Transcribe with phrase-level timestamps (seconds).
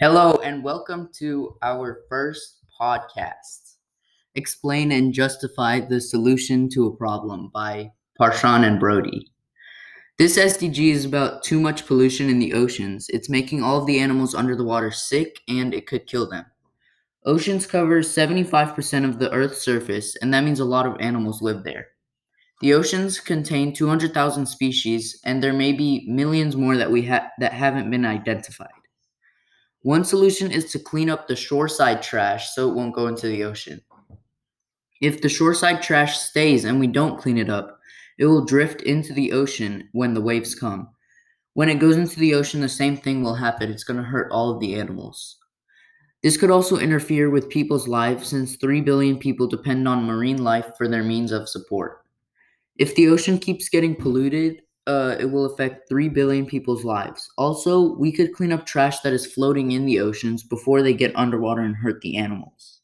[0.00, 3.76] Hello, and welcome to our first podcast
[4.34, 9.32] Explain and Justify the Solution to a Problem by Parshan and Brody.
[10.18, 13.06] This SDG is about too much pollution in the oceans.
[13.08, 16.44] It's making all of the animals under the water sick and it could kill them.
[17.26, 21.64] Oceans cover 75% of the Earth's surface, and that means a lot of animals live
[21.64, 21.88] there.
[22.60, 27.52] The oceans contain 200,000 species, and there may be millions more that we ha- that
[27.52, 28.70] haven't been identified.
[29.82, 33.42] One solution is to clean up the shoreside trash so it won't go into the
[33.42, 33.80] ocean.
[35.00, 37.80] If the shoreside trash stays and we don't clean it up,
[38.18, 40.88] it will drift into the ocean when the waves come.
[41.54, 43.70] When it goes into the ocean, the same thing will happen.
[43.70, 45.38] It's going to hurt all of the animals.
[46.26, 50.72] This could also interfere with people's lives since 3 billion people depend on marine life
[50.76, 52.04] for their means of support.
[52.78, 57.30] If the ocean keeps getting polluted, uh, it will affect 3 billion people's lives.
[57.38, 61.14] Also, we could clean up trash that is floating in the oceans before they get
[61.14, 62.80] underwater and hurt the animals.